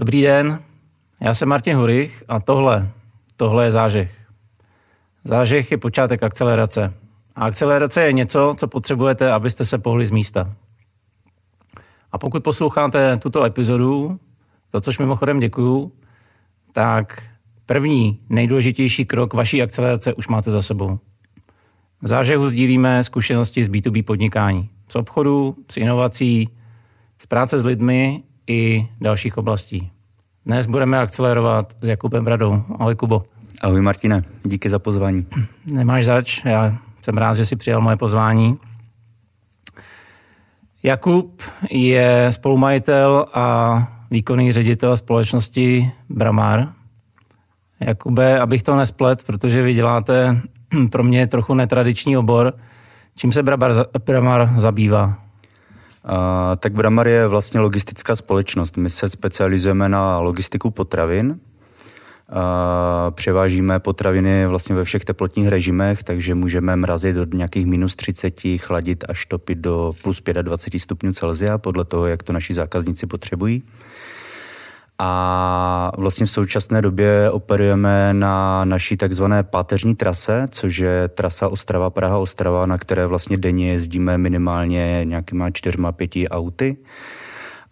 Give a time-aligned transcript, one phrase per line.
[0.00, 0.62] Dobrý den,
[1.20, 2.90] já jsem Martin Hurich a tohle,
[3.36, 4.12] tohle je zážeh.
[5.24, 6.94] Zážeh je počátek akcelerace.
[7.36, 10.54] A akcelerace je něco, co potřebujete, abyste se pohli z místa.
[12.12, 14.20] A pokud posloucháte tuto epizodu,
[14.72, 15.92] za což mimochodem děkuju,
[16.72, 17.22] tak
[17.66, 20.98] první nejdůležitější krok vaší akcelerace už máte za sebou.
[22.02, 26.48] V zážehu sdílíme zkušenosti z B2B podnikání, z obchodu, z inovací,
[27.18, 29.90] z práce s lidmi i dalších oblastí.
[30.46, 32.62] Dnes budeme akcelerovat s Jakubem Bradou.
[32.78, 33.22] Ahoj Kubo.
[33.62, 35.26] Ahoj Martine, díky za pozvání.
[35.72, 38.58] Nemáš zač, já jsem rád, že jsi přijal moje pozvání.
[40.82, 46.68] Jakub je spolumajitel a výkonný ředitel společnosti Bramar.
[47.80, 50.40] Jakube, abych to nesplet, protože vy děláte
[50.90, 52.54] pro mě trochu netradiční obor.
[53.16, 53.72] Čím se Bramar,
[54.06, 55.29] Bramar zabývá?
[56.58, 58.76] Tak Bramar je vlastně logistická společnost.
[58.76, 61.38] My se specializujeme na logistiku potravin.
[62.32, 62.36] Uh,
[63.10, 69.04] převážíme potraviny vlastně ve všech teplotních režimech, takže můžeme mrazit od nějakých minus 30, chladit
[69.08, 73.62] až topit do plus 25 stupňů Celsia, podle toho, jak to naši zákazníci potřebují.
[75.02, 81.90] A vlastně v současné době operujeme na naší takzvané páteřní trase, což je trasa Ostrava,
[81.90, 86.76] Praha, Ostrava, na které vlastně denně jezdíme minimálně nějakýma čtyřma, pěti auty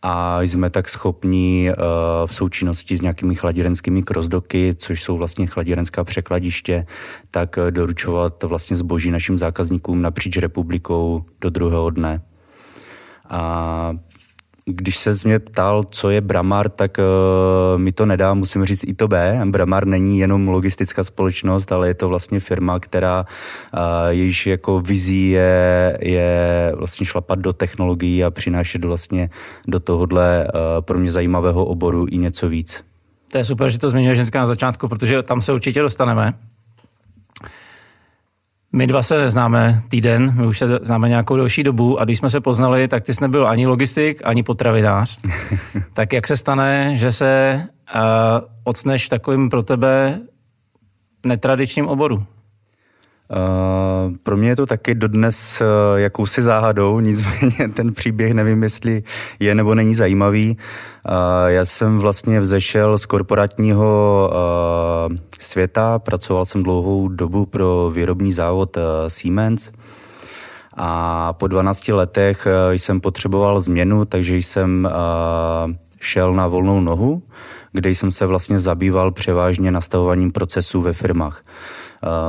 [0.03, 1.85] a jsme tak schopni uh,
[2.27, 6.87] v součinnosti s nějakými chladirenskými krozdoky, což jsou vlastně chladírenská překladiště,
[7.31, 12.23] tak doručovat vlastně zboží našim zákazníkům napříč republikou do druhého dne.
[13.31, 13.93] A
[14.69, 18.95] když se mě ptal, co je Bramar, tak uh, mi to nedá, musím říct i
[18.95, 19.41] to B.
[19.45, 23.25] Bramar není jenom logistická společnost, ale je to vlastně firma, která
[23.75, 29.31] uh, jejíž jako vizí je, je vlastně šlapat do technologií a přinášet vlastně
[29.69, 32.85] do tohohle uh, pro mě zajímavého oboru i něco víc.
[33.33, 36.35] To je super, že to zmiňuje ženská na začátku, protože tam se určitě dostaneme.
[38.73, 42.31] My dva se neznáme týden, my už se známe nějakou delší dobu a když jsme
[42.31, 45.19] se poznali, tak ty jsi nebyl ani logistik, ani potravinář.
[45.93, 47.63] tak jak se stane, že se
[47.95, 48.01] uh,
[48.65, 50.21] ocneš v takovým pro tebe
[51.27, 52.27] netradičním oboru?
[53.31, 59.03] Uh, pro mě je to taky dodnes uh, jakousi záhadou, nicméně ten příběh nevím, jestli
[59.41, 60.57] je nebo není zajímavý.
[60.57, 61.15] Uh,
[61.47, 64.31] já jsem vlastně vzešel z korporátního
[65.41, 68.77] světa, pracoval jsem dlouhou dobu pro výrobní závod
[69.09, 69.71] Siemens
[70.77, 74.89] a po 12 letech jsem potřeboval změnu, takže jsem
[76.01, 77.23] šel na volnou nohu,
[77.73, 81.45] kde jsem se vlastně zabýval převážně nastavováním procesů ve firmách.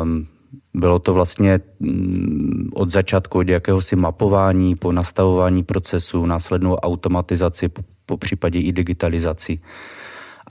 [0.04, 0.28] Um,
[0.74, 7.70] bylo to vlastně mm, od začátku od jakéhosi mapování po nastavování procesu, následnou automatizaci,
[8.06, 9.60] po případě i digitalizaci.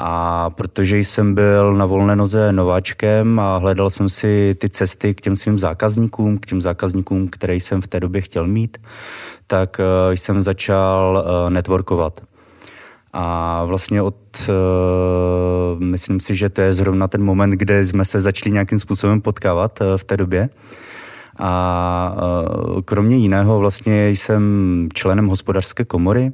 [0.01, 5.21] A protože jsem byl na volné noze nováčkem a hledal jsem si ty cesty k
[5.21, 8.79] těm svým zákazníkům, k těm zákazníkům, které jsem v té době chtěl mít,
[9.47, 12.21] tak eh, jsem začal eh, networkovat.
[13.13, 14.17] A vlastně od,
[14.49, 19.21] uh, myslím si, že to je zrovna ten moment, kde jsme se začali nějakým způsobem
[19.21, 20.49] potkávat uh, v té době.
[21.39, 26.33] A uh, kromě jiného vlastně jsem členem hospodářské komory,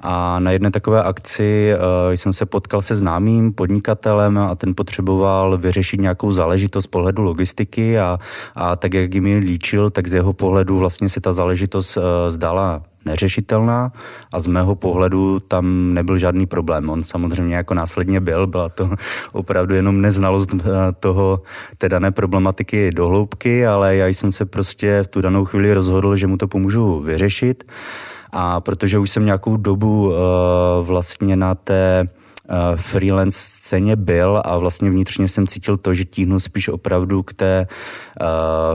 [0.00, 5.58] a na jedné takové akci uh, jsem se potkal se známým podnikatelem a ten potřeboval
[5.58, 8.18] vyřešit nějakou záležitost z pohledu logistiky a,
[8.56, 12.82] a tak, jak mi líčil, tak z jeho pohledu vlastně se ta záležitost uh, zdala
[13.08, 13.92] neřešitelná
[14.32, 16.90] a z mého pohledu tam nebyl žádný problém.
[16.90, 18.90] On samozřejmě jako následně byl, byla to
[19.32, 20.68] opravdu jenom neznalost eh,
[21.00, 21.42] toho,
[21.78, 26.16] té dané problematiky do hloubky, ale já jsem se prostě v tu danou chvíli rozhodl,
[26.16, 27.64] že mu to pomůžu vyřešit.
[28.32, 30.14] A protože už jsem nějakou dobu uh,
[30.86, 32.08] vlastně na té
[32.76, 37.66] freelance scéně byl a vlastně vnitřně jsem cítil to, že tíhnu spíš opravdu k té
[38.20, 38.26] uh,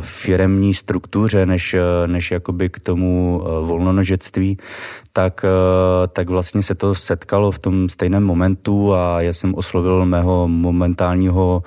[0.02, 4.58] firemní struktuře, než, eh, než jakoby k tomu volnonožectví,
[5.14, 5.46] tak,
[6.14, 11.64] tak vlastně se to setkalo v tom stejném momentu a já jsem oslovil mého momentálního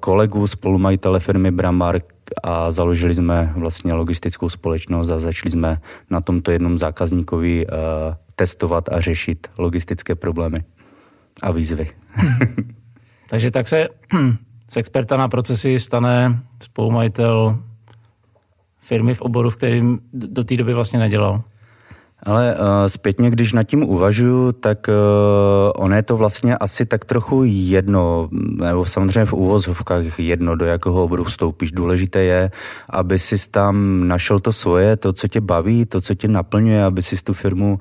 [0.00, 2.00] kolegu, spolumajitele firmy Bramar,
[2.42, 5.80] a založili jsme vlastně logistickou společnost a začali jsme
[6.10, 7.66] na tomto jednom zákazníkovi
[8.36, 10.64] testovat a řešit logistické problémy
[11.42, 11.90] a výzvy.
[13.30, 13.88] Takže tak se
[14.70, 17.58] z experta na procesy stane spolumajitel
[18.80, 21.42] firmy v oboru, v kterým do té doby vlastně nedělal.
[22.22, 24.94] Ale uh, zpětně, když nad tím uvažuju, tak uh,
[25.84, 28.28] ono je to vlastně asi tak trochu jedno,
[28.60, 31.72] nebo samozřejmě v úvozovkách jedno, do jakého oboru vstoupíš.
[31.72, 32.50] Důležité je,
[32.90, 37.02] aby si tam našel to svoje, to, co tě baví, to, co tě naplňuje, aby
[37.02, 37.78] si tu firmu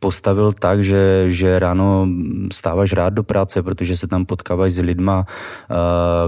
[0.00, 2.08] postavil tak, že, že ráno
[2.52, 5.76] stáváš rád do práce, protože se tam potkáváš s lidma, uh,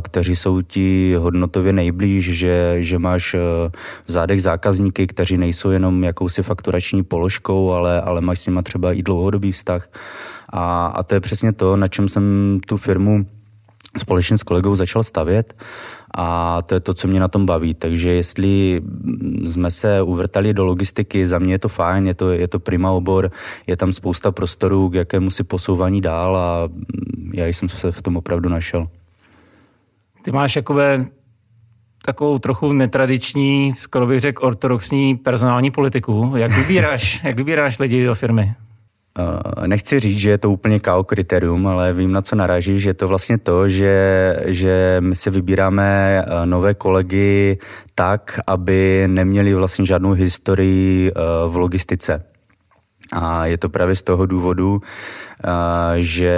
[0.03, 3.41] kteří jsou ti hodnotově nejblíž, že, že máš uh,
[4.07, 8.93] v zádech zákazníky, kteří nejsou jenom jakousi fakturační položkou, ale, ale máš s nima třeba
[8.93, 9.89] i dlouhodobý vztah.
[10.53, 13.27] A, a to je přesně to, na čem jsem tu firmu
[13.99, 15.55] společně s kolegou začal stavět
[16.17, 17.75] a to je to, co mě na tom baví.
[17.75, 18.83] Takže jestli
[19.45, 22.91] jsme se uvrtali do logistiky, za mě je to fajn, je to, je to prima
[22.91, 23.31] obor,
[23.67, 26.69] je tam spousta prostoru k jakému si posouvání dál a
[27.35, 28.89] já jsem se v tom opravdu našel.
[30.23, 30.83] Ty máš jakoby
[32.05, 36.33] takovou trochu netradiční, skoro bych řekl ortodoxní personální politiku.
[36.37, 38.55] Jak vybíráš, jak vybíráš lidi do firmy?
[39.19, 42.91] Eh, nechci říct, že je to úplně KO kritérium, ale vím, na co naráží, že
[42.91, 47.59] je to vlastně to, že, že my si vybíráme eh, nové kolegy
[47.95, 52.25] tak, aby neměli vlastně žádnou historii eh, v logistice.
[53.13, 54.81] A je to právě z toho důvodu,
[55.97, 56.35] že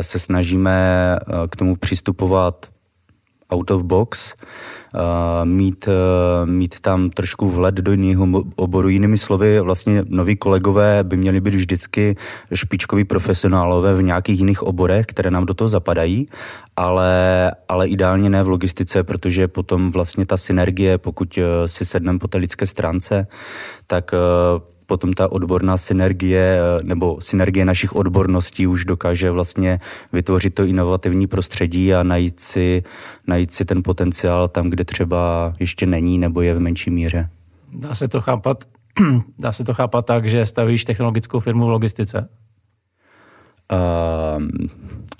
[0.00, 1.18] se snažíme
[1.50, 2.66] k tomu přistupovat
[3.52, 4.34] out of box,
[5.44, 5.88] mít,
[6.44, 8.88] mít tam trošku vhled do jiného oboru.
[8.88, 12.16] Jinými slovy, vlastně noví kolegové by měli být vždycky
[12.54, 16.28] špičkoví profesionálové v nějakých jiných oborech, které nám do toho zapadají,
[16.76, 22.18] ale, ale ideálně ne v logistice, protože potom vlastně ta synergie, pokud e, si sedneme
[22.18, 23.26] po té lidské stránce,
[23.86, 24.14] tak
[24.86, 29.80] potom ta odborná synergie eh, nebo synergie našich odborností už dokáže vlastně
[30.12, 32.82] vytvořit to inovativní prostředí a najít si,
[33.26, 37.28] najít si ten potenciál tam, kde třeba ještě není nebo je v menší míře.
[37.72, 38.64] Dá se to chápat,
[39.38, 42.28] dá se to chápat tak, že stavíš technologickou firmu v logistice?
[43.72, 44.42] Uh,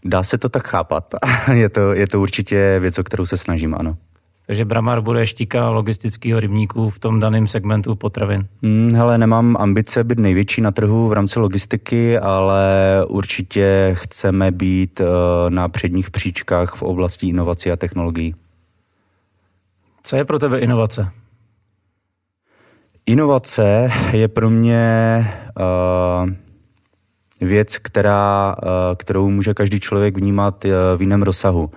[0.05, 1.15] dá se to tak chápat.
[1.53, 3.97] je, to, je to určitě věc, o kterou se snažím, ano.
[4.47, 8.47] Takže Bramar bude štíka logistického rybníku v tom daném segmentu potravin.
[8.63, 12.65] Hmm, hele, nemám ambice být největší na trhu v rámci logistiky, ale
[13.09, 15.07] určitě chceme být uh,
[15.49, 18.35] na předních příčkách v oblasti inovací a technologií.
[20.03, 21.11] Co je pro tebe inovace?
[23.07, 25.27] Inovace je pro mě
[25.61, 26.31] uh,
[27.41, 31.71] věc, která, uh, kterou může každý člověk vnímat uh, v jiném rozsahu.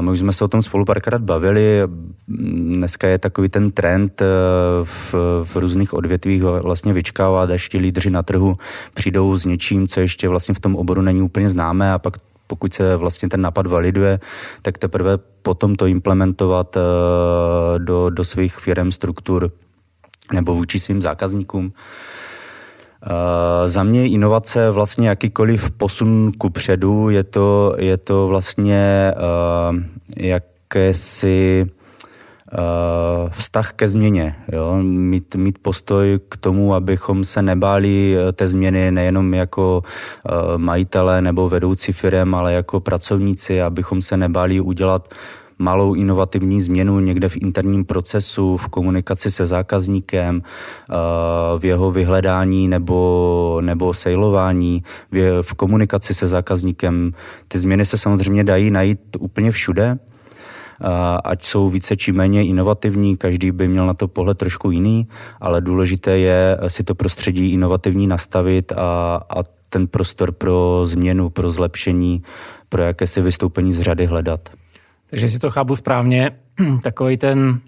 [0.00, 1.80] My už jsme se o tom spolu párkrát bavili.
[2.28, 4.26] Dneska je takový ten trend eh,
[4.84, 5.14] v,
[5.44, 8.58] v různých odvětvích vlastně vyčkávat, až ti lídři na trhu
[8.94, 12.16] přijdou s něčím, co ještě vlastně v tom oboru není úplně známé a pak
[12.46, 14.20] pokud se vlastně ten nápad validuje,
[14.62, 16.80] tak teprve potom to implementovat eh,
[17.78, 19.50] do, do svých firm, struktur
[20.32, 21.64] nebo vůči svým zákazníkům.
[21.64, 21.72] Uh,
[23.66, 29.76] za mě inovace vlastně jakýkoliv posun ku předu, je to, je to vlastně uh,
[30.16, 31.66] jakési
[32.52, 34.36] uh, vztah ke změně.
[34.52, 34.76] Jo?
[34.82, 41.48] Mít, mít postoj k tomu, abychom se nebáli té změny nejenom jako uh, majitele nebo
[41.48, 45.08] vedoucí firm, ale jako pracovníci, abychom se nebáli udělat
[45.64, 50.94] malou inovativní změnu někde v interním procesu, v komunikaci se zákazníkem, eh,
[51.58, 54.84] v jeho vyhledání nebo, nebo sailování,
[55.42, 57.12] v komunikaci se zákazníkem.
[57.48, 60.86] Ty změny se samozřejmě dají najít úplně všude, eh,
[61.24, 65.08] ať jsou více či méně inovativní, každý by měl na to pohled trošku jiný,
[65.40, 71.50] ale důležité je si to prostředí inovativní nastavit a, a ten prostor pro změnu, pro
[71.50, 72.22] zlepšení,
[72.68, 74.63] pro jakési vystoupení z řady hledat.
[75.14, 76.30] Takže si to chápu správně,
[76.82, 77.60] takový ten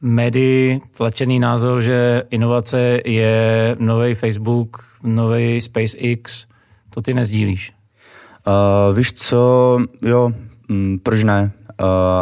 [0.00, 6.46] médii tlačený názor, že inovace je nový Facebook, nový SpaceX,
[6.90, 7.72] to ty nezdílíš?
[8.46, 10.32] Uh, víš co, jo,
[10.68, 11.52] mm, proč ne?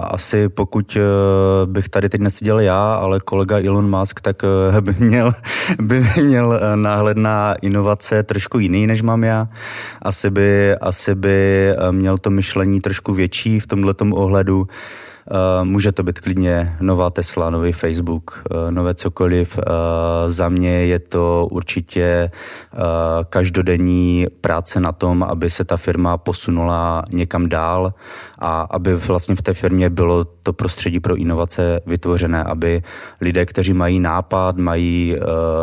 [0.03, 4.95] Asi pokud uh, bych tady teď neseděl já, ale kolega Elon Musk, tak uh, by
[4.99, 5.33] měl,
[5.81, 9.49] by měl náhled na inovace trošku jiný, než mám já.
[10.03, 14.67] Asi by, asi by měl to myšlení trošku větší v tomhle ohledu.
[15.31, 19.59] Eh, může to být klidně nová Tesla, nový Facebook, eh, nové cokoliv.
[19.59, 19.63] Eh,
[20.31, 22.31] za mě je to určitě
[23.31, 27.95] každodenní práce na tom, aby se ta firma posunula někam dál
[28.39, 32.83] a aby vlastně v té firmě bylo to prostředí pro inovace vytvořené, aby
[33.21, 35.17] lidé, kteří mají nápad, mají,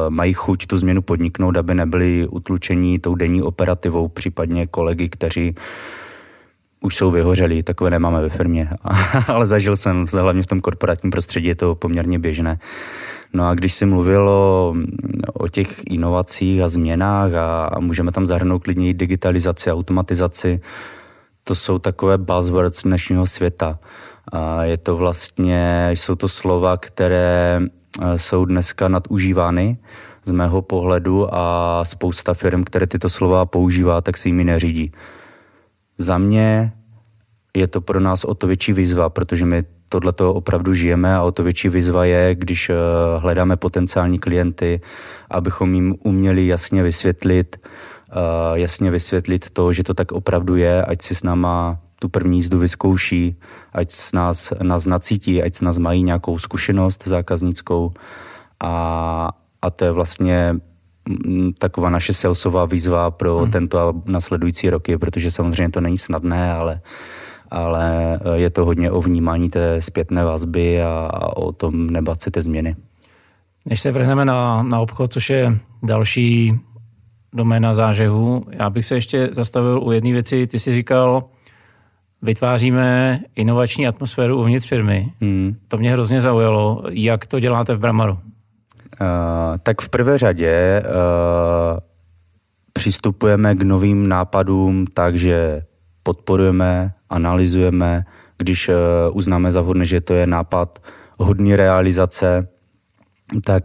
[0.10, 5.56] mají chuť tu změnu podniknout, aby nebyli utlučení tou denní operativou, případně kolegy, kteří
[6.82, 8.70] už jsou vyhořelí, takové nemáme ve firmě,
[9.28, 12.60] ale zažil jsem, hlavně v tom korporátním prostředí je to poměrně běžné.
[13.34, 14.76] No a když jsi mluvil o,
[15.34, 20.62] o těch inovacích a změnách a, a můžeme tam zahrnout klidně i digitalizaci, automatizaci,
[21.44, 23.80] to jsou takové buzzwords dnešního světa.
[24.32, 27.62] A je to vlastně, jsou to slova, které
[28.16, 29.78] jsou dneska nadužívány
[30.24, 34.92] z mého pohledu a spousta firm, které tyto slova používá, tak se jimi neřídí.
[35.98, 36.74] Za mě
[37.56, 41.32] je to pro nás o to větší výzva, protože my tohleto opravdu žijeme a o
[41.32, 42.74] to větší výzva je, když eh,
[43.18, 44.82] hledáme potenciální klienty,
[45.32, 47.58] abychom jim uměli jasně vysvětlit,
[48.12, 48.14] eh,
[48.54, 52.60] jasně vysvětlit to, že to tak opravdu je, ať si s náma tu první jízdu
[52.60, 53.40] vyzkouší,
[53.74, 57.94] ať s nás, nás nacítí, ať s nás mají nějakou zkušenost zákaznickou.
[58.60, 60.56] A, a to je vlastně
[61.58, 63.52] taková naše salesová výzva pro hmm.
[63.52, 66.82] tento a nasledující roky, protože samozřejmě to není snadné, ale,
[67.52, 72.22] ale eh, je to hodně o vnímání té zpětné vazby a, a o tom nebát
[72.22, 72.76] se té změny.
[73.66, 76.60] Než se vrhneme na, na obchod, což je další
[77.34, 80.48] doména zážehu, já bych se ještě zastavil u jedné věci.
[80.48, 81.24] Ty jsi říkal,
[82.22, 85.12] vytváříme inovační atmosféru uvnitř firmy.
[85.22, 85.56] Hmm.
[85.68, 86.84] To mě hrozně zaujalo.
[86.90, 88.18] Jak to děláte v Bramaru?
[89.02, 91.80] Uh, tak v prvé řadě uh,
[92.74, 95.62] přistupujeme k novým nápadům tak, že
[96.04, 98.06] podporujeme, analyzujeme,
[98.38, 98.76] když uh,
[99.14, 100.80] uznáme za vhodné, že to je nápad
[101.20, 102.48] hodný realizace,
[103.46, 103.64] tak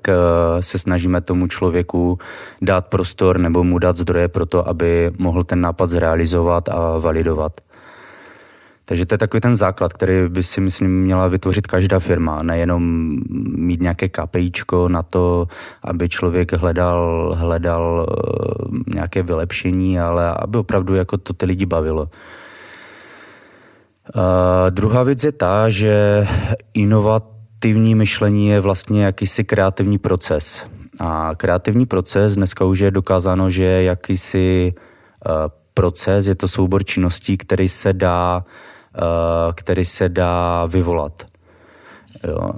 [0.61, 2.19] se snažíme tomu člověku
[2.63, 7.61] dát prostor nebo mu dát zdroje pro to, aby mohl ten nápad zrealizovat a validovat.
[8.93, 12.83] Takže to je takový ten základ, který by si myslím měla vytvořit každá firma, nejenom
[13.57, 15.47] mít nějaké KPIčko na to,
[15.85, 22.03] aby člověk hledal, hledal uh, nějaké vylepšení, ale aby opravdu jako to ty lidi bavilo.
[22.03, 22.11] Uh,
[24.71, 26.27] druhá věc je ta, že
[26.75, 30.67] inovativní myšlení je vlastně jakýsi kreativní proces.
[31.01, 34.73] A kreativní proces dneska už je dokázáno, že je jakýsi
[35.27, 35.33] uh,
[35.75, 38.72] proces, je to soubor činností, který se dá Eh,
[39.55, 41.27] který se dá vyvolat.
[42.29, 42.53] Jo,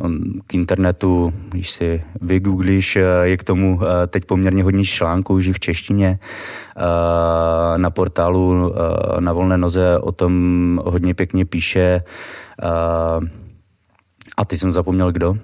[0.46, 5.48] k internetu, když si vygooglíš, eh, je k tomu eh, teď poměrně hodně článků, už
[5.48, 6.18] v češtině.
[7.76, 8.74] Na portálu
[9.20, 12.02] na volné noze o tom hodně pěkně píše
[14.36, 15.36] a ty jsem zapomněl kdo.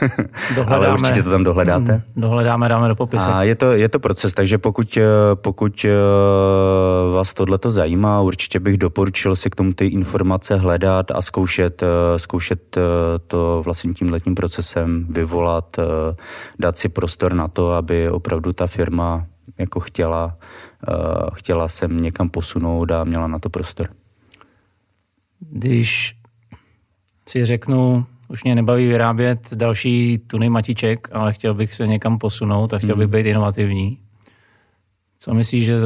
[0.66, 1.92] Ale určitě to tam dohledáte.
[1.92, 3.28] Hmm, dohledáme, dáme do popisu.
[3.28, 5.02] A je to, je to proces, takže pokud, eh,
[5.34, 11.10] pokud eh, vás tohle to zajímá, určitě bych doporučil si k tomu ty informace hledat
[11.10, 12.78] a zkoušet, eh, zkoušet
[13.26, 15.76] to vlastně tím letním procesem vyvolat,
[16.58, 19.26] dát si prostor na to, aby opravdu ta firma
[19.58, 20.36] jako chtěla,
[21.34, 23.88] chtěla se někam posunout a měla na to prostor.
[25.40, 26.16] Když
[27.28, 32.74] si řeknu, už mě nebaví vyrábět další tuny matiček, ale chtěl bych se někam posunout
[32.74, 33.12] a chtěl bych hmm.
[33.12, 33.98] být inovativní.
[35.18, 35.78] Co myslíš, že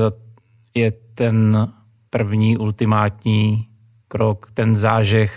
[0.75, 1.69] je ten
[2.11, 3.67] první ultimátní
[4.09, 5.33] krok, ten zážeh,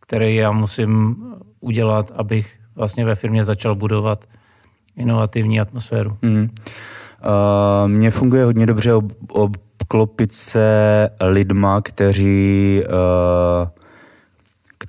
[0.00, 1.16] který já musím
[1.60, 4.24] udělat, abych vlastně ve firmě začal budovat
[4.96, 6.18] inovativní atmosféru?
[6.22, 6.40] Mm.
[6.40, 6.48] Uh,
[7.86, 13.68] mně funguje hodně dobře ob- obklopit se lidma, kteří uh,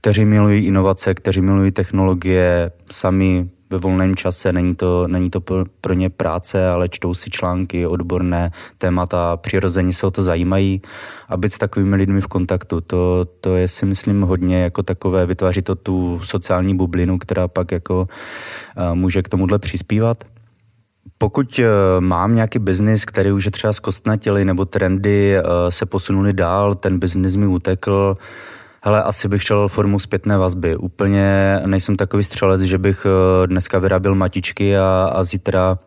[0.07, 5.41] kteří milují inovace, kteří milují technologie, sami ve volném čase, není to, není to
[5.81, 10.81] pro ně práce, ale čtou si články, odborné témata, přirozeně se o to zajímají
[11.29, 15.25] a být s takovými lidmi v kontaktu, to, to je si myslím hodně jako takové,
[15.25, 18.07] vytváří to tu sociální bublinu, která pak jako
[18.77, 20.23] uh, může k tomuhle přispívat.
[21.17, 21.65] Pokud uh,
[21.99, 26.99] mám nějaký biznis, který už je třeba zkostnatělý, nebo trendy uh, se posunuly dál, ten
[26.99, 28.17] biznis mi utekl,
[28.81, 30.75] Hele, asi bych šel formu zpětné vazby.
[30.75, 35.77] Úplně nejsem takový střelec, že bych eh, dneska vyráběl matičky a, a zítra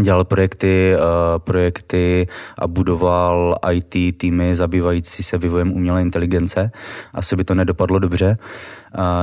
[0.00, 1.02] dělal projekty, uh,
[1.38, 2.26] projekty
[2.58, 6.70] a budoval IT týmy zabývající se vývojem umělé inteligence.
[7.14, 8.38] Asi by to nedopadlo dobře.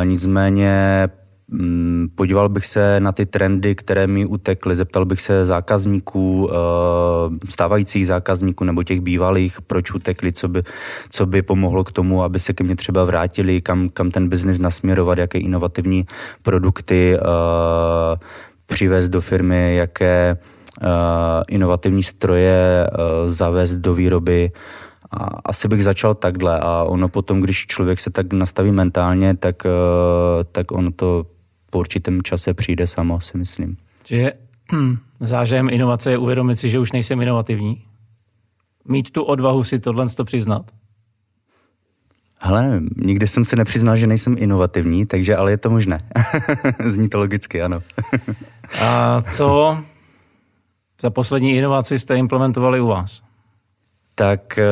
[0.04, 1.08] Nicméně
[2.16, 8.08] podíval bych se na ty trendy, které mi utekly, zeptal bych se zákazníků, eh, stávajících
[8.08, 10.64] zákazníků nebo těch bývalých, proč utekli, co by,
[11.10, 14.60] co by pomohlo k tomu, aby se ke mně třeba vrátili, kam, kam ten biznis
[14.60, 16.06] nasměrovat, jaké inovativní
[16.42, 18.20] produkty uh,
[18.66, 20.38] přivést do firmy, jaké
[20.84, 20.90] uh,
[21.50, 22.90] inovativní stroje
[23.25, 24.52] zavést do výroby.
[25.12, 29.64] A asi bych začal takhle a ono potom, když člověk se tak nastaví mentálně, tak,
[30.52, 31.25] tak ono to
[31.75, 33.77] po určitém čase přijde samo, si myslím.
[34.08, 34.32] Že
[35.20, 37.84] zážem inovace je uvědomit si, že už nejsem inovativní?
[38.88, 40.72] Mít tu odvahu si tohle to přiznat?
[42.39, 45.98] Hele, nikdy jsem si nepřiznal, že nejsem inovativní, takže ale je to možné.
[46.86, 47.84] Zní to logicky, ano.
[48.82, 49.77] A co
[51.01, 53.22] za poslední inovaci jste implementovali u vás?
[54.15, 54.65] Tak uh,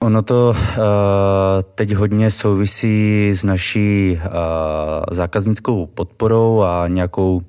[0.00, 0.56] Ono to uh,
[1.74, 4.30] teď hodně souvisí s naší uh,
[5.10, 7.42] zákaznickou podporou a nějakou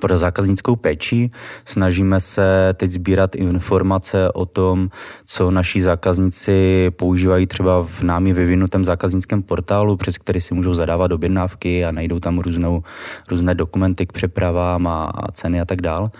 [0.00, 1.30] pro zákaznickou péči.
[1.64, 4.88] Snažíme se teď sbírat informace o tom,
[5.26, 11.12] co naši zákazníci používají třeba v námi vyvinutém zákaznickém portálu, přes který si můžou zadávat
[11.12, 12.82] objednávky a najdou tam různou,
[13.30, 16.10] různé dokumenty k přepravám a, a ceny a tak dále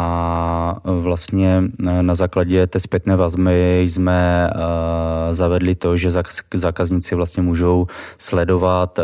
[0.00, 1.62] a vlastně
[2.00, 4.60] na základě té zpětné vazby jsme uh,
[5.34, 6.10] zavedli to, že
[6.54, 7.86] zákazníci vlastně můžou
[8.18, 8.98] sledovat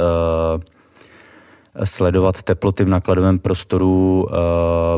[1.85, 4.37] sledovat teploty v nakladovém prostoru uh,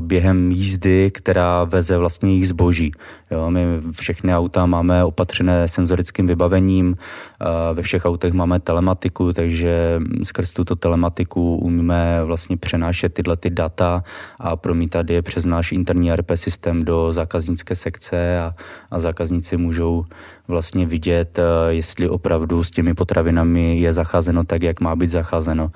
[0.00, 2.92] během jízdy, která veze vlastně jejich zboží.
[3.30, 10.00] Jo, my všechny auta máme opatřené senzorickým vybavením, uh, ve všech autech máme telematiku, takže
[10.22, 14.02] skrz tuto telematiku umíme vlastně přenášet tyhle ty data
[14.40, 18.54] a promítat je přes náš interní RP systém do zákaznické sekce a,
[18.90, 20.04] a zákazníci můžou
[20.48, 25.70] vlastně vidět, uh, jestli opravdu s těmi potravinami je zacházeno tak, jak má být zacházeno.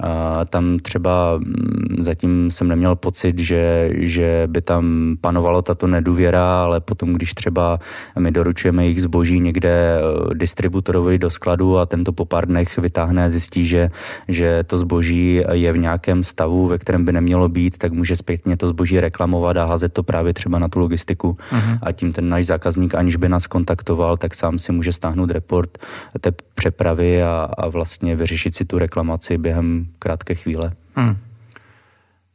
[0.00, 6.62] A tam třeba mm, zatím jsem neměl pocit, že, že by tam panovalo tato nedůvěra,
[6.62, 7.78] ale potom, když třeba
[8.18, 13.24] my doručujeme jejich zboží někde eh, distributorovi do skladu a tento po pár dnech vytáhne
[13.24, 13.90] a zjistí, že,
[14.28, 18.56] že to zboží je v nějakém stavu, ve kterém by nemělo být, tak může zpětně
[18.56, 21.36] to zboží reklamovat a házet to právě třeba na tu logistiku.
[21.52, 21.78] Uh-huh.
[21.82, 25.78] A tím ten náš zákazník, aniž by nás kontaktoval, tak sám si může stáhnout report
[26.20, 30.72] té přepravy a, a vlastně vyřešit si tu reklamaci během krátké chvíle.
[30.94, 31.16] Hmm.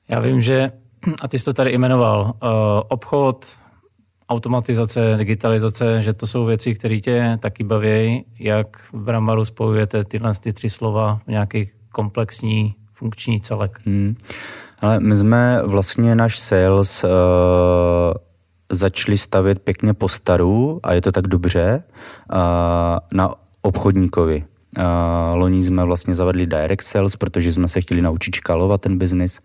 [0.10, 0.72] Já vím, že,
[1.22, 2.50] a ty jsi to tady jmenoval, uh,
[2.88, 3.46] obchod,
[4.30, 8.26] automatizace, digitalizace, že to jsou věci, které tě taky baví.
[8.40, 13.80] Jak v Bramaru spojujete tyhle ty tři slova v nějaký komplexní funkční celek?
[13.86, 14.16] Hmm.
[14.82, 17.10] Ale my jsme vlastně náš sales uh,
[18.72, 21.84] začali stavět pěkně po staru a je to tak dobře
[22.34, 22.38] uh,
[23.14, 24.46] na obchodníkovi.
[24.78, 24.84] Uh,
[25.34, 29.40] loni jsme vlastně zavedli direct sales, protože jsme se chtěli naučit škalovat ten biznis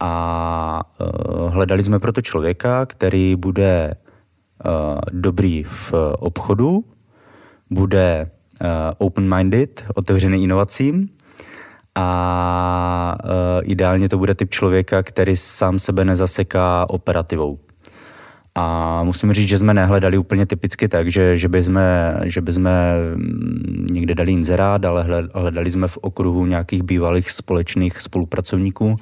[0.00, 3.94] a uh, hledali jsme proto člověka, který bude
[4.64, 4.72] uh,
[5.12, 6.84] dobrý v obchodu,
[7.70, 8.30] bude
[8.98, 11.08] open-minded, otevřený inovacím
[11.94, 13.16] a
[13.62, 17.58] ideálně to bude typ člověka, který sám sebe nezaseká operativou.
[18.54, 22.52] A musím říct, že jsme nehledali úplně typicky tak, že, že, by, jsme, že by
[22.52, 28.96] jsme mm, někde dali inzerát, ale hledali jsme v okruhu nějakých bývalých společných spolupracovníků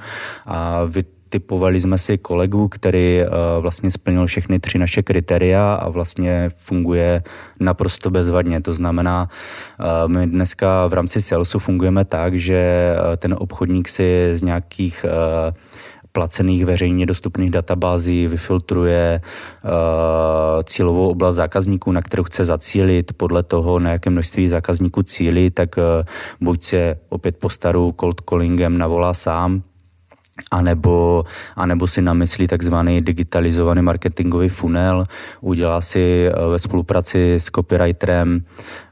[0.46, 6.48] a vytipovali jsme si kolegu, který uh, vlastně splnil všechny tři naše kritéria a vlastně
[6.56, 7.22] funguje
[7.60, 8.60] naprosto bezvadně.
[8.60, 9.28] To znamená,
[9.80, 15.06] uh, my dneska v rámci salesu fungujeme tak, že uh, ten obchodník si z nějakých
[16.12, 19.20] placených veřejně dostupných databází vyfiltruje
[19.64, 19.70] uh,
[20.62, 25.76] cílovou oblast zákazníků, na kterou chce zacílit, podle toho, na jaké množství zákazníků cílí, tak
[25.76, 25.82] uh,
[26.40, 29.62] buď se opět postaru cold callingem navolá sám,
[30.50, 31.24] anebo,
[31.56, 35.06] anebo si namyslí takzvaný digitalizovaný marketingový funnel,
[35.40, 38.42] udělá si eh, ve spolupráci s copywriterem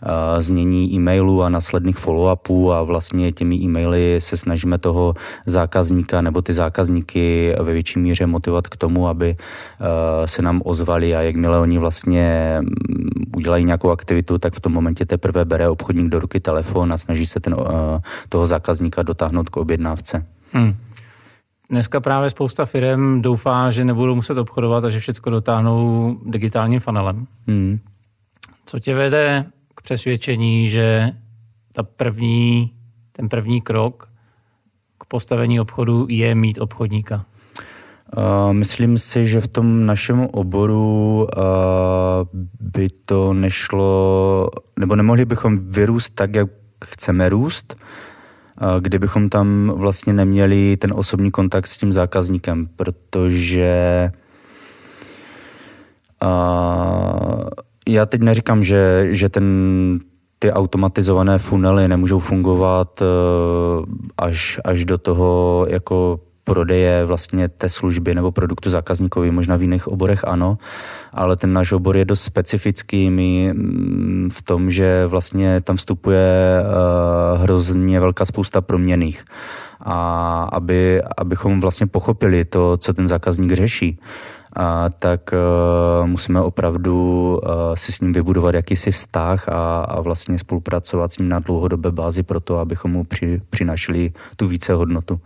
[0.02, 5.14] uh, znění e-mailů a následných follow-upů a vlastně těmi e-maily se snažíme toho
[5.46, 9.36] zákazníka nebo ty zákazníky ve větší míře motivovat k tomu, aby
[9.80, 9.86] uh,
[10.26, 15.06] se nám ozvali a jakmile oni vlastně mm, udělají nějakou aktivitu, tak v tom momentě
[15.06, 17.56] teprve bere obchodník do ruky telefon a snaží se ten,
[18.28, 20.26] toho zákazníka dotáhnout k objednávce.
[20.52, 20.74] Hmm.
[21.70, 27.26] Dneska právě spousta firm doufá, že nebudou muset obchodovat a že všechno dotáhnou digitálním funnelem.
[27.46, 27.78] Hmm.
[28.66, 31.10] Co tě vede k přesvědčení, že
[31.72, 32.72] ta první,
[33.12, 34.08] ten první krok
[34.98, 37.24] k postavení obchodu je mít obchodníka?
[38.16, 45.58] Uh, myslím si, že v tom našem oboru uh, by to nešlo, nebo nemohli bychom
[45.58, 46.48] vyrůst tak, jak
[46.84, 47.76] chceme růst,
[48.80, 54.10] kdybychom tam vlastně neměli ten osobní kontakt s tím zákazníkem, protože
[57.88, 59.44] já teď neříkám, že, že ten,
[60.38, 63.04] ty automatizované funely nemůžou fungovat e,
[64.18, 69.30] až, až do toho jako prodeje vlastně té služby nebo produktu zákazníkovi.
[69.30, 70.58] Možná v jiných oborech ano,
[71.14, 76.60] ale ten náš obor je dost specifický my mm, v tom, že vlastně tam vstupuje
[76.60, 79.24] uh, hrozně velká spousta proměných.
[79.84, 83.98] A aby, abychom vlastně pochopili to, co ten zákazník řeší,
[84.56, 86.94] a tak uh, musíme opravdu
[87.42, 91.90] uh, si s ním vybudovat jakýsi vztah a, a vlastně spolupracovat s ním na dlouhodobé
[91.90, 95.20] bázi pro to, abychom mu při, přinašli tu více hodnotu.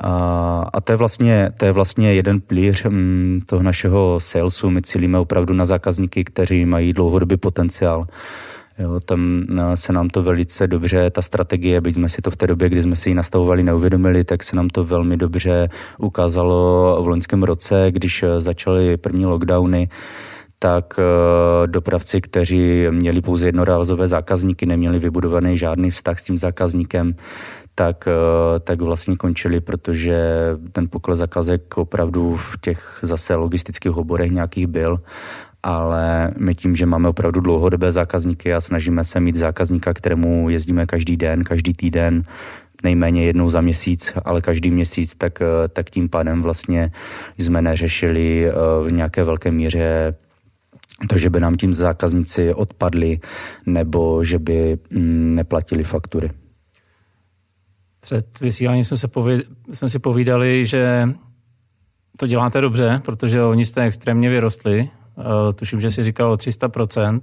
[0.00, 4.70] A, a to, je vlastně, to je vlastně jeden plíř mm, toho našeho salesu.
[4.70, 8.06] My cílíme opravdu na zákazníky, kteří mají dlouhodobý potenciál.
[8.78, 12.46] Jo, tam se nám to velice dobře, ta strategie, byť jsme si to v té
[12.46, 17.08] době, kdy jsme si ji nastavovali, neuvědomili, tak se nám to velmi dobře ukázalo v
[17.08, 19.88] loňském roce, když začaly první lockdowny,
[20.58, 27.14] tak eh, dopravci, kteří měli pouze jednorázové zákazníky, neměli vybudovaný žádný vztah s tím zákazníkem,
[27.78, 30.18] tak, eh, tak vlastně končili, protože
[30.72, 35.00] ten pokles zakazek opravdu v těch zase logistických oborech nějakých byl
[35.62, 40.86] ale my tím, že máme opravdu dlouhodobé zákazníky a snažíme se mít zákazníka, kterému jezdíme
[40.86, 42.22] každý den, každý týden,
[42.82, 46.90] nejméně jednou za měsíc, ale každý měsíc, tak, eh, tak tím pádem vlastně
[47.38, 48.46] jsme neřešili
[48.82, 50.14] v nějaké velké míře
[51.08, 53.18] to, že by nám tím zákazníci odpadli
[53.66, 56.30] nebo že by mm, neplatili faktury.
[58.06, 61.08] Před vysíláním jsme, se pověd, jsme si povídali, že
[62.18, 64.88] to děláte dobře, protože oni jste extrémně vyrostli.
[65.16, 67.20] Uh, tuším, že si říkal o 300%.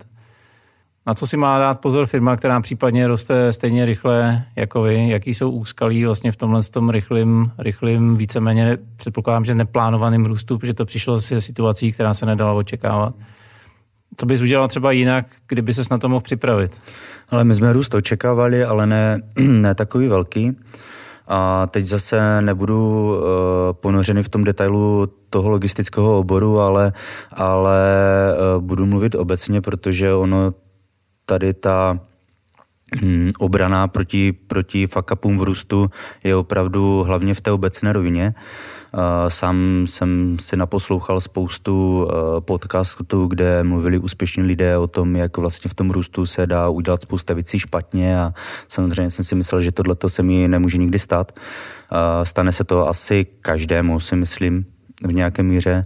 [1.07, 5.09] Na co si má dát pozor firma, která případně roste stejně rychle jako vy?
[5.09, 10.73] Jaký jsou úskalí vlastně v tomhle tom rychlým, rychlým víceméně, předpokládám, že neplánovaným růstu, protože
[10.73, 13.15] to přišlo ze situací, která se nedala očekávat.
[14.17, 16.79] Co bys udělal třeba jinak, kdyby ses na to mohl připravit?
[17.29, 20.57] Ale my jsme růst očekávali, ale ne, ne takový velký.
[21.27, 23.23] A teď zase nebudu uh,
[23.73, 26.93] ponořený v tom detailu toho logistického oboru, ale,
[27.33, 27.81] ale
[28.55, 30.53] uh, budu mluvit obecně, protože ono
[31.25, 31.99] tady ta
[33.39, 35.89] obrana proti, proti fakapům v růstu
[36.23, 38.33] je opravdu hlavně v té obecné rovině.
[39.27, 45.69] Sám jsem si naposlouchal spoustu eh, podcastů, kde mluvili úspěšní lidé o tom, jak vlastně
[45.69, 48.33] v tom růstu se dá udělat spousta věcí špatně a
[48.67, 51.39] samozřejmě jsem si myslel, že tohle se mi nemůže nikdy stát.
[52.23, 54.65] Stane se to asi každému, si myslím,
[55.03, 55.85] v nějaké míře.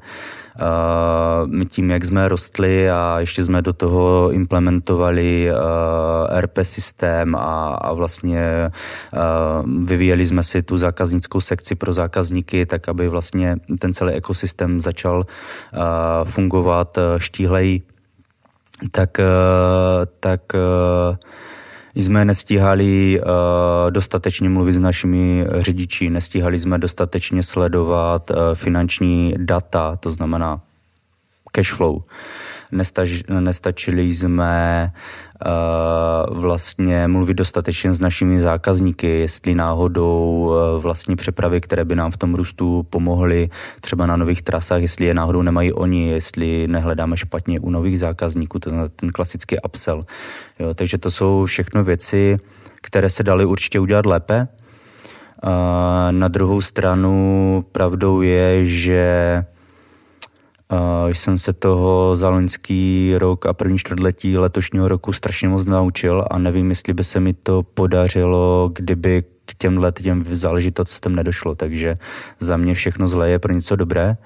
[0.57, 7.75] Uh, tím, jak jsme rostli a ještě jsme do toho implementovali uh, RP systém a,
[7.81, 8.69] a vlastně
[9.13, 14.79] uh, vyvíjeli jsme si tu zákaznickou sekci pro zákazníky, tak aby vlastně ten celý ekosystém
[14.79, 15.25] začal
[16.23, 17.81] fungovat štíhleji,
[18.91, 19.17] tak,
[20.19, 20.41] tak
[22.03, 23.27] jsme nestíhali uh,
[23.91, 30.61] dostatečně mluvit s našimi řidiči, nestíhali jsme dostatečně sledovat uh, finanční data, to znamená
[31.51, 32.03] cash flow.
[32.71, 34.91] Nestaž, nestačili jsme
[35.45, 42.11] uh, vlastně mluvit dostatečně s našimi zákazníky, jestli náhodou uh, vlastní přepravy, které by nám
[42.11, 43.49] v tom růstu pomohly,
[43.81, 48.59] třeba na nových trasách, jestli je náhodou nemají oni, jestli nehledáme špatně u nových zákazníků,
[48.59, 50.05] to znamená ten klasický upsell.
[50.59, 52.37] Jo, takže to jsou všechno věci,
[52.81, 54.47] které se daly určitě udělat lépe.
[55.43, 55.49] Uh,
[56.11, 59.43] na druhou stranu pravdou je, že
[61.11, 66.37] jsem se toho za loňský rok a první čtvrtletí letošního roku strašně moc naučil a
[66.37, 71.55] nevím, jestli by se mi to podařilo, kdyby k těmhle těm záležitostem nedošlo.
[71.55, 71.97] Takže
[72.39, 74.17] za mě všechno zlé je pro něco dobré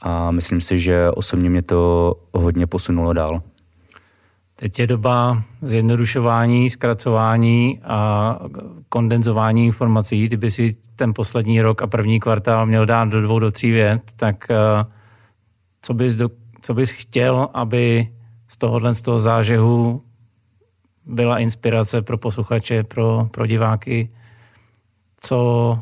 [0.00, 3.42] a myslím si, že osobně mě to hodně posunulo dál.
[4.56, 8.38] Teď je doba zjednodušování, zkracování a
[8.88, 10.26] kondenzování informací.
[10.26, 14.02] Kdyby si ten poslední rok a první kvartál měl dát do dvou, do tří vět,
[14.16, 14.90] tak uh,
[15.82, 16.28] co bys, do,
[16.62, 18.08] co bys chtěl, aby
[18.48, 20.02] z tohohle z toho zážehu
[21.06, 24.08] byla inspirace pro posluchače, pro, pro diváky,
[25.20, 25.78] co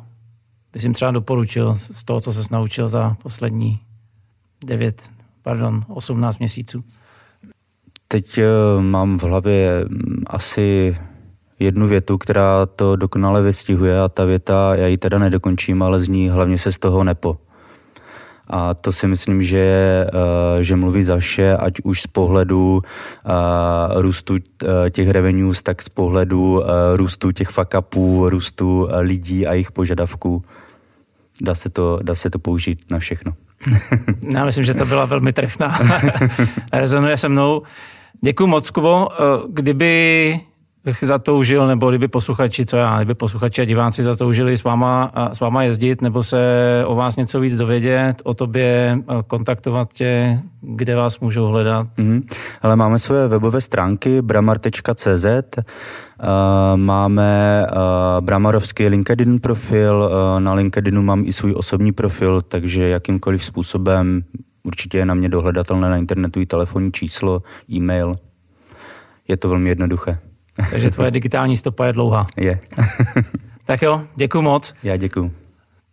[0.73, 3.81] bys jim třeba doporučil z toho, co se naučil za poslední
[4.67, 5.11] 9,
[5.43, 6.85] pardon, 18 měsíců?
[8.09, 10.97] Teď uh, mám v hlavě mm, asi
[11.59, 16.29] jednu větu, která to dokonale vystihuje a ta věta, já ji teda nedokončím, ale zní
[16.29, 17.39] hlavně se z toho nepo.
[18.51, 24.03] A to si myslím, že, uh, že mluví za vše, ať už z pohledu uh,
[24.03, 26.63] růstu uh, těch revenues, tak z pohledu
[26.95, 30.45] růstu těch fuck-upů, růstu lidí a jejich požadavků.
[31.43, 33.33] Dá se to, dá se to použít na všechno.
[34.33, 35.79] Já myslím, že to byla velmi trefná.
[36.73, 37.63] Rezonuje se mnou.
[38.21, 39.09] Děkuji moc, Kubo.
[39.49, 40.41] Kdyby
[41.03, 45.62] zatoužil, nebo kdyby posluchači, co já, kdyby posluchači a diváci zatoužili s váma, s váma
[45.62, 46.38] jezdit, nebo se
[46.87, 51.87] o vás něco víc dovědět, o tobě, kontaktovat tě, kde vás můžou hledat?
[51.99, 52.23] Mm-hmm.
[52.62, 55.27] Ale máme své webové stránky bramar.cz,
[56.23, 62.88] Uh, máme uh, Bramarovský LinkedIn profil, uh, na LinkedInu mám i svůj osobní profil, takže
[62.88, 64.23] jakýmkoliv způsobem
[64.62, 68.17] určitě je na mě dohledatelné na internetu i telefonní číslo, e-mail.
[69.29, 70.19] Je to velmi jednoduché.
[70.71, 72.27] Takže tvoje digitální stopa je dlouhá.
[72.37, 72.61] Je.
[73.64, 74.75] tak jo, děkuji moc.
[74.83, 75.33] Já děkuji.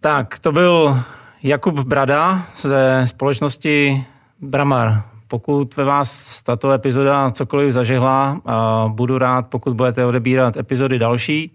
[0.02, 1.00] Tak, to byl
[1.44, 4.06] Jakub Brada ze společnosti
[4.42, 5.04] Bramar.
[5.28, 8.42] Pokud ve vás tato epizoda cokoliv zažehla,
[8.88, 11.52] budu rád, pokud budete odebírat epizody další,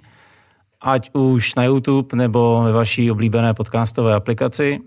[0.80, 4.78] ať už na YouTube nebo ve vaší oblíbené podcastové aplikaci.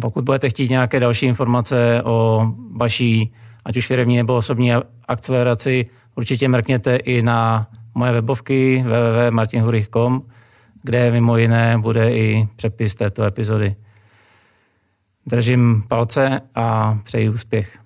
[0.00, 3.32] Pokud budete chtít nějaké další informace o vaší,
[3.64, 4.72] ať už firmní nebo osobní
[5.08, 10.22] akceleraci, určitě mrkněte i na moje webovky www.martinhurich.com,
[10.82, 13.76] kde mimo jiné bude i přepis této epizody.
[15.26, 17.83] Držím palce a přeji úspěch.